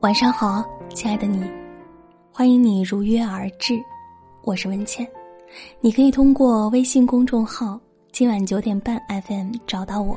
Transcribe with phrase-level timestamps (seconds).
[0.00, 0.64] 晚上好，
[0.94, 1.44] 亲爱的你，
[2.30, 3.74] 欢迎你如约而至，
[4.44, 5.04] 我是文倩。
[5.80, 7.80] 你可以通过微信公众号
[8.12, 8.96] “今晚九点半
[9.26, 10.16] FM” 找到我。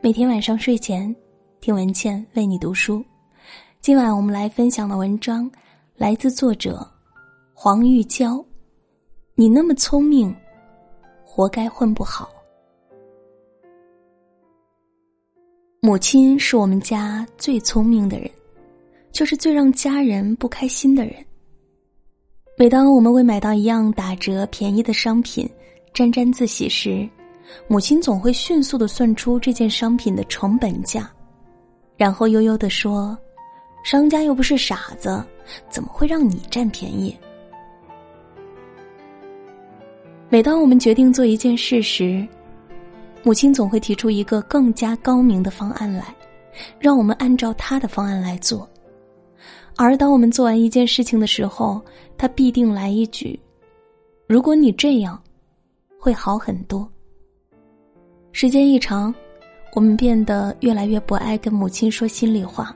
[0.00, 1.14] 每天晚上睡前
[1.60, 3.04] 听文倩为你读书。
[3.80, 5.48] 今晚我们来分享的文章
[5.94, 6.84] 来自作者
[7.54, 8.44] 黄玉娇。
[9.36, 10.34] 你那么聪明，
[11.24, 12.28] 活该混不好。
[15.80, 18.28] 母亲是我们家最聪明的人。
[19.14, 21.14] 就是最让家人不开心的人。
[22.58, 25.48] 每当我们为买到一样打折便宜的商品
[25.94, 27.08] 沾沾自喜时，
[27.68, 31.08] 母亲总会迅速的算出这件商品的成本价，
[31.96, 33.16] 然后悠悠的说
[33.86, 35.24] ：“商家又不是傻子，
[35.70, 37.16] 怎么会让你占便宜？”
[40.28, 42.26] 每当我们决定做一件事时，
[43.22, 46.12] 母亲总会提出一个更加高明的方案来，
[46.80, 48.68] 让我们按照她的方案来做。
[49.76, 51.80] 而当我们做完一件事情的时候，
[52.16, 53.38] 他必定来一句
[54.28, 55.20] ：“如果你这样，
[55.98, 56.88] 会好很多。”
[58.30, 59.14] 时间一长，
[59.74, 62.74] 我们变得越来越不爱跟母亲说心里话，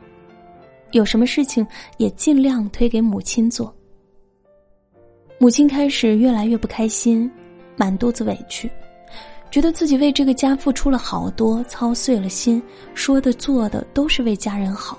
[0.91, 1.67] 有什么事情
[1.99, 3.73] 也尽量推给母亲做。
[5.39, 7.31] 母亲开始越来越不开心，
[7.77, 8.69] 满肚子委屈，
[9.53, 12.61] 觉得自己为这个家付出了好多，操碎了心，
[12.93, 14.99] 说的做的都是为家人好。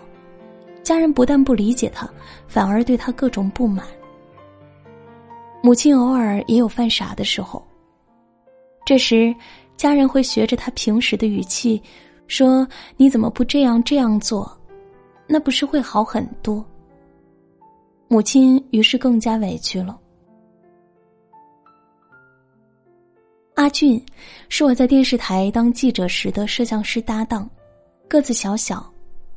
[0.84, 2.10] 家人不但不理解他，
[2.48, 3.86] 反而对他各种不满。
[5.62, 7.66] 母亲偶尔也有犯傻的时候。
[8.86, 9.36] 这时，
[9.78, 11.82] 家人会学着他平时的语气，
[12.28, 14.52] 说：“你怎么不这样这样做？
[15.28, 16.66] 那不是会好很多？”
[18.08, 20.00] 母亲于是更加委屈了。
[23.54, 24.04] 阿俊
[24.48, 27.48] 是我在电视台当记者时的摄像师搭档，
[28.08, 28.92] 个子小小，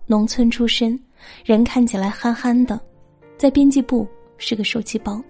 [0.07, 0.99] 农村出身。
[1.45, 2.81] 人看起来憨憨的，
[3.37, 4.07] 在编辑部
[4.39, 5.23] 是个受气包。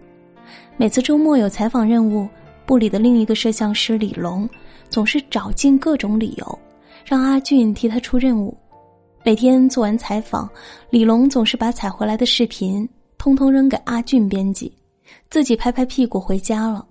[0.76, 2.28] 每次周末有采访任务，
[2.66, 4.48] 部里的另一个摄像师李龙
[4.88, 6.58] 总是找尽各种理由，
[7.04, 8.56] 让阿俊替他出任务。
[9.24, 10.50] 每天做完采访，
[10.90, 12.88] 李龙总是把采回来的视频
[13.18, 14.74] 通通扔给阿俊编辑，
[15.30, 16.84] 自己拍拍屁股回家了。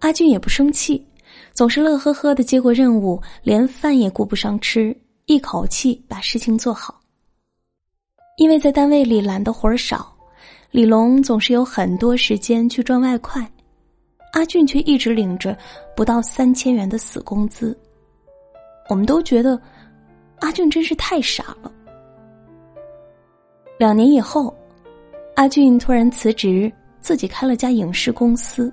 [0.00, 1.04] 阿俊也不生气，
[1.52, 6.99] 总是乐呵呵的接过任务，连饭也顾不上吃，一口气把事情做好。
[8.40, 10.10] 因为在单位里揽的活儿少，
[10.70, 13.46] 李龙总是有很多时间去赚外快，
[14.32, 15.54] 阿俊却一直领着
[15.94, 17.78] 不到三千元的死工资。
[18.88, 19.60] 我们都觉得
[20.38, 21.70] 阿俊真是太傻了。
[23.78, 24.56] 两年以后，
[25.34, 28.72] 阿俊突然辞职，自己开了家影视公司。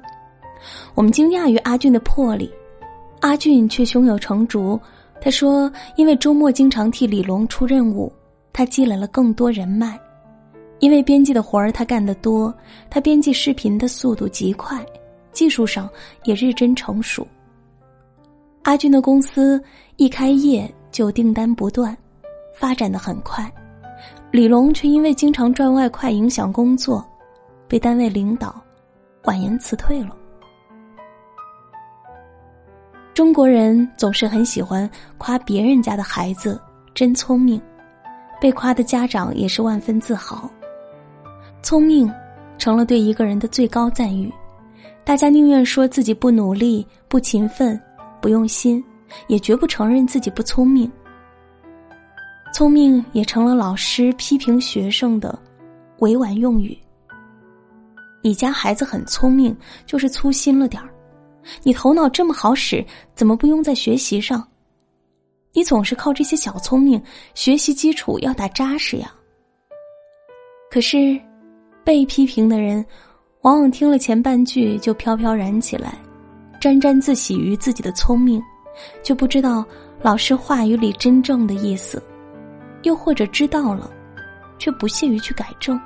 [0.95, 2.49] 我们惊讶于阿俊的魄力，
[3.19, 4.79] 阿俊却胸有成竹。
[5.19, 8.09] 他说：“因为周末经常替李龙出任务。”
[8.57, 9.99] 他积累了更多人脉，
[10.79, 12.51] 因为编辑的活儿他干得多，
[12.89, 14.83] 他编辑视频的速度极快，
[15.31, 15.87] 技术上
[16.23, 17.27] 也日臻成熟。
[18.63, 19.63] 阿军的公司
[19.97, 21.95] 一开业就订单不断，
[22.55, 23.47] 发展的很快，
[24.31, 27.05] 李龙却因为经常赚外快影响工作，
[27.67, 28.59] 被单位领导
[29.25, 30.17] 婉言辞退了。
[33.13, 34.89] 中国人总是很喜欢
[35.19, 36.59] 夸别人家的孩子
[36.95, 37.61] 真聪明。
[38.39, 40.49] 被夸的家长也是万分自豪，
[41.61, 42.11] 聪明
[42.57, 44.31] 成了对一个人的最高赞誉，
[45.03, 47.79] 大家宁愿说自己不努力、不勤奋、
[48.21, 48.83] 不用心，
[49.27, 50.91] 也绝不承认自己不聪明。
[52.53, 55.37] 聪明也成了老师批评学生的
[55.99, 56.77] 委婉用语。
[58.21, 59.55] 你家孩子很聪明，
[59.85, 60.89] 就是粗心了点儿，
[61.63, 64.45] 你头脑这么好使，怎么不用在学习上？
[65.53, 67.01] 你总是靠这些小聪明，
[67.33, 69.11] 学习基础要打扎实呀。
[70.69, 71.19] 可是，
[71.83, 72.85] 被批评的人，
[73.41, 75.95] 往往听了前半句就飘飘然起来，
[76.61, 78.43] 沾沾自喜于自己的聪明，
[79.01, 79.65] 就不知道
[80.01, 82.03] 老师话语里真正的意思，
[82.83, 83.89] 又或者知道了，
[84.59, 85.79] 却不屑于去改正。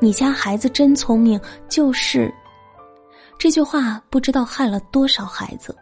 [0.00, 2.32] 你家孩子真聪明，就是。
[3.38, 5.74] 这句话不知道害了多少孩子。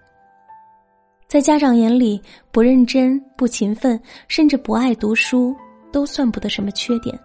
[1.26, 2.20] 在家长眼里，
[2.52, 3.98] 不认真、不勤奋，
[4.28, 5.56] 甚至不爱读书，
[5.90, 7.18] 都算不得什么缺点。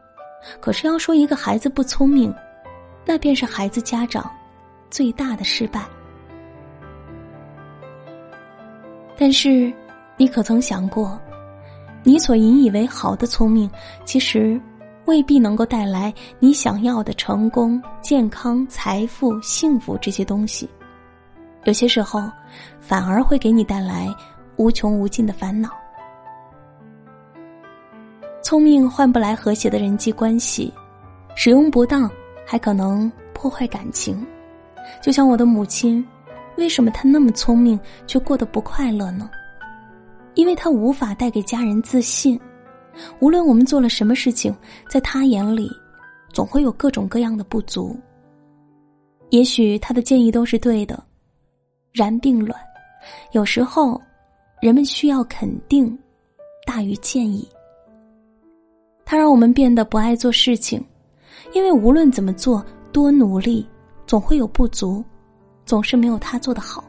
[0.61, 2.33] 可是要说一个孩子不聪明，
[3.05, 4.31] 那便是孩子家长
[4.89, 5.85] 最大的失败。
[9.17, 9.71] 但是，
[10.15, 11.19] 你可曾想过，
[12.03, 13.69] 你所引以为豪的聪明，
[14.05, 14.59] 其实……
[15.11, 20.69] 未必能够带来你想要的成功、健康、财富、幸福这些东西，
[21.65, 22.23] 有些时候
[22.79, 24.07] 反而会给你带来
[24.55, 25.69] 无穷无尽的烦恼。
[28.41, 30.73] 聪明换不来和谐的人际关系，
[31.35, 32.09] 使用不当
[32.45, 34.25] 还可能破坏感情。
[35.01, 36.01] 就像我的母亲，
[36.55, 37.77] 为什么她那么聪明
[38.07, 39.29] 却过得不快乐呢？
[40.35, 42.39] 因为她无法带给家人自信。
[43.19, 44.55] 无论我们做了什么事情，
[44.89, 45.69] 在他眼里，
[46.33, 47.95] 总会有各种各样的不足。
[49.29, 51.01] 也许他的建议都是对的，
[51.93, 52.59] 然并卵，
[53.31, 53.99] 有时候，
[54.61, 55.97] 人们需要肯定
[56.65, 57.47] 大于建议。
[59.05, 60.83] 他让我们变得不爱做事情，
[61.53, 63.65] 因为无论怎么做，多努力，
[64.05, 65.03] 总会有不足，
[65.65, 66.83] 总是没有他做的好。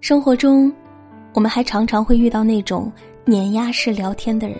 [0.00, 0.70] 生活中，
[1.34, 2.92] 我们还常常会遇到那种
[3.24, 4.58] 碾压式聊天的人，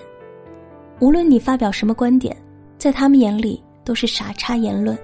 [1.01, 2.37] 无论你发表什么观点，
[2.79, 4.97] 在他们眼里都是傻叉言论。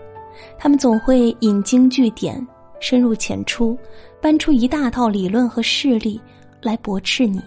[0.58, 2.46] 他们总会引经据典，
[2.80, 3.76] 深入浅出，
[4.20, 6.20] 搬出一大套理论和事例
[6.62, 7.42] 来驳斥你。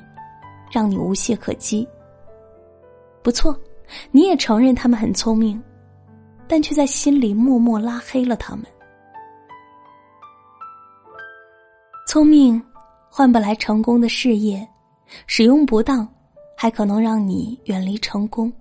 [0.74, 1.85] 让你无懈可击。
[3.21, 3.53] 不错，
[4.09, 5.62] 你也承认他们很聪明，
[6.47, 8.65] 但却在心里默默拉黑了他们。
[12.07, 12.62] 聪明
[13.13, 14.65] 换不来成功的事业，
[15.27, 16.07] 使用不当
[16.55, 18.51] 还可能让你远离成功。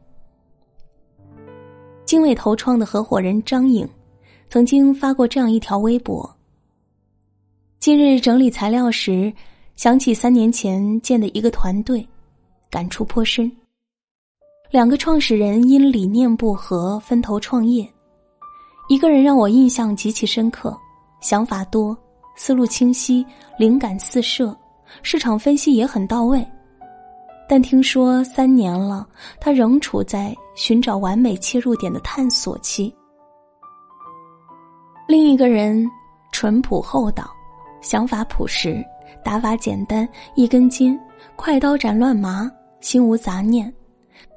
[2.05, 3.89] 经纬投创的合伙人张颖
[4.49, 6.29] 曾经发过这样一条微博：
[7.79, 9.33] 近日整理材料时。
[9.77, 12.07] 想起三年前建的一个团队，
[12.69, 13.51] 感触颇深。
[14.71, 17.91] 两个创始人因理念不合分头创业，
[18.91, 20.79] 一个人让我印象极其深刻，
[21.23, 21.97] 想法多，
[22.43, 23.23] 思路清晰，
[23.59, 24.57] 灵感四射，
[25.03, 26.43] 市场分析也很到位。
[27.47, 29.07] 但听说三年了，
[29.39, 32.91] 他仍处在寻找完美切入点的探索期。
[35.07, 35.87] 另一个人
[36.33, 37.31] 淳朴厚道，
[37.83, 38.83] 想法朴实。
[39.23, 40.99] 打法简单，一根筋，
[41.37, 42.51] 快刀斩乱麻，
[42.81, 43.71] 心无杂念。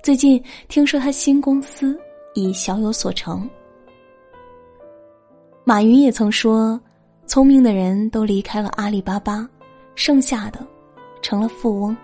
[0.03, 1.97] 最近听说他新公司
[2.33, 3.49] 已小有所成。
[5.63, 6.77] 马云也曾说
[7.25, 9.47] ：“聪明的人都离开了阿里巴巴，
[9.95, 10.65] 剩下的
[11.21, 11.95] 成了富翁。”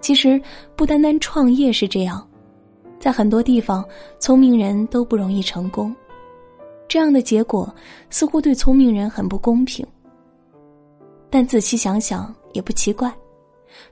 [0.00, 0.40] 其实
[0.74, 2.26] 不单单创业是这样，
[2.98, 3.84] 在很多地方，
[4.18, 5.94] 聪明人都不容易成功。
[6.88, 7.72] 这样的结果
[8.10, 9.86] 似乎对聪明人很不公平。
[11.30, 13.14] 但仔细想想也不奇怪，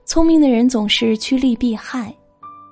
[0.04, 2.14] 聪明的人总是趋利避害，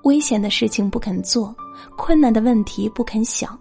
[0.03, 1.55] 危险的事情不肯做，
[1.95, 3.57] 困难的问题不肯想。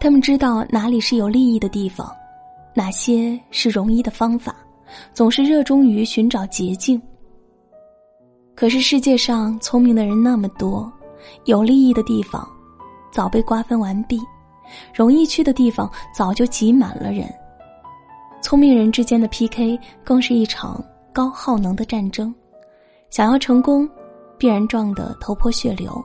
[0.00, 2.12] 他们知道哪里是有利益的地方，
[2.74, 4.56] 哪些是容易的方法，
[5.12, 7.00] 总是热衷于寻找捷径。
[8.54, 10.90] 可是世界上聪明的人那么多，
[11.44, 12.46] 有利益的地方
[13.10, 14.20] 早被瓜分完毕，
[14.94, 17.26] 容易去的地方早就挤满了人。
[18.42, 20.82] 聪明人之间的 PK 更是一场
[21.12, 22.34] 高耗能的战争，
[23.08, 23.88] 想要成功，
[24.36, 26.04] 必然撞得头破血流。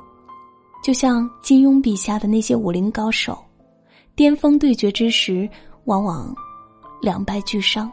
[0.83, 3.37] 就像金庸笔下的那些武林高手，
[4.15, 5.49] 巅峰对决之时，
[5.85, 6.33] 往往
[7.01, 7.89] 两败俱伤；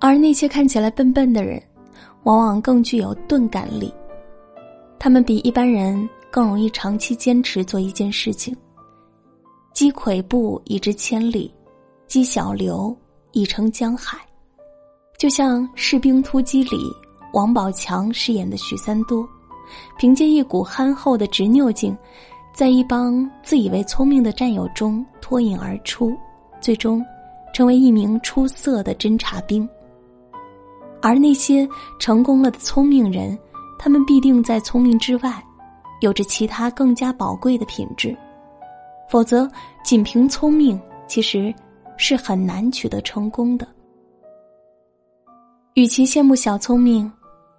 [0.00, 1.62] 而那些看起来笨笨的人，
[2.24, 3.92] 往往更具有钝感力。
[4.98, 8.56] 他们比一般人更容易长期坚持做一件事情。
[9.72, 11.52] 积跬步，以至千里。
[12.06, 12.96] 积小流
[13.32, 14.18] 以成江海，
[15.18, 16.88] 就像《士兵突击》里
[17.32, 19.28] 王宝强饰演的许三多，
[19.98, 21.94] 凭借一股憨厚的执拗劲，
[22.54, 26.16] 在一帮自以为聪明的战友中脱颖而出，
[26.60, 27.04] 最终
[27.56, 29.66] 成为一名出色的侦察兵。
[31.00, 31.66] 而那些
[31.98, 33.38] 成功了的聪明人，
[33.78, 35.42] 他们必定在聪明之外，
[36.02, 38.14] 有着其他更加宝贵的品质，
[39.08, 39.50] 否则
[39.82, 41.54] 仅凭聪明，其实。
[41.98, 43.66] 是很难取得成功的。
[45.72, 47.10] 与其羡慕小聪明，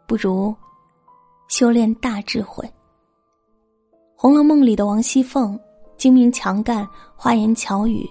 [0.06, 0.56] 不如
[1.48, 2.64] 修炼大智慧。
[4.16, 5.60] 《红楼梦》里的王熙凤
[5.98, 8.08] 精明强干、花言巧语，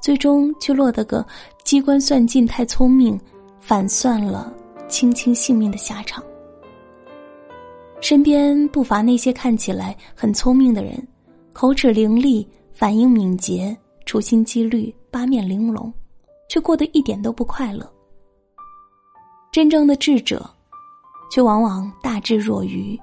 [0.00, 1.24] 最终却落得个
[1.64, 3.20] 机关算尽太聪明，
[3.60, 4.52] 反算了
[4.88, 6.24] 卿卿性命的下场。
[8.00, 11.06] 身边不乏那些看起来很聪明的人，
[11.52, 13.76] 口齿伶俐，反应敏捷。
[14.06, 15.92] 处心积虑，八面玲珑，
[16.48, 17.88] 却过得一点都不快乐。
[19.52, 20.50] 真正的智者，
[21.30, 22.98] 却往往大智若愚。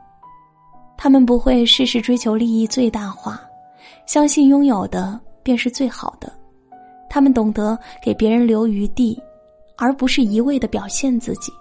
[0.98, 3.39] 他们不会事事追求利益最大化，
[4.06, 6.34] 相信拥有的便是最好的。
[7.10, 9.22] 他们懂得给别人留余地，
[9.78, 11.52] 而不是一味的表现自己。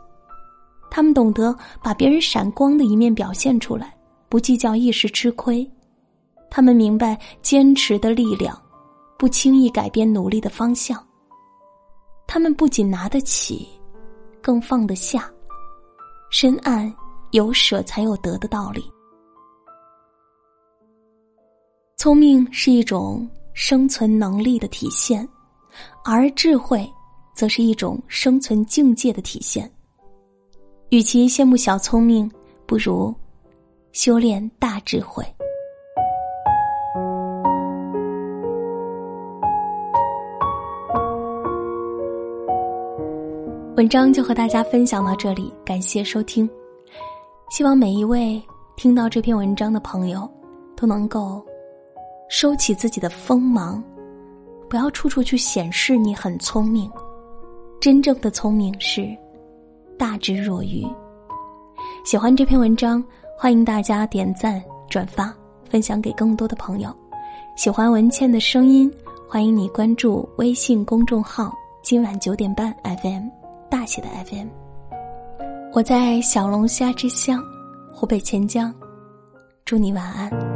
[0.90, 3.96] 他们懂得把别人闪光的一面表现出来，
[4.28, 5.68] 不计较一时吃亏。
[6.50, 8.60] 他们明白坚持的力量。
[9.18, 11.02] 不轻易改变努力的方向。
[12.26, 13.66] 他们不仅拿得起，
[14.42, 15.30] 更放得下，
[16.30, 16.92] 深谙
[17.30, 18.84] 有舍才有得的道理。
[21.96, 25.26] 聪明是一种生存能力的体现，
[26.04, 26.90] 而智慧
[27.34, 29.70] 则是一种生存境界的体现。
[30.90, 32.30] 与其羡慕小聪明，
[32.64, 33.14] 不如
[33.92, 35.24] 修炼大智慧。
[43.76, 46.48] 文章就和大家分享到这里，感谢收听。
[47.50, 48.42] 希望每一位
[48.74, 50.26] 听到这篇文章的朋友，
[50.74, 51.44] 都能够
[52.30, 53.84] 收起自己的锋芒，
[54.68, 56.90] 不要处处去显示你很聪明。
[57.80, 59.08] 真正的聪明是
[59.98, 60.86] 大智若愚。
[62.04, 63.02] 喜欢这篇文章，
[63.38, 65.34] 欢迎大家点赞、转发、
[65.68, 66.94] 分享给更多的朋友。
[67.56, 68.92] 喜欢文倩的声音，
[69.28, 73.28] 欢迎你关注微信公众号“今晚九点半 FM”。
[73.68, 74.46] 大写的 FM，
[75.72, 77.42] 我在小龙虾之乡
[77.92, 78.72] 湖北潜江，
[79.64, 80.55] 祝你晚安。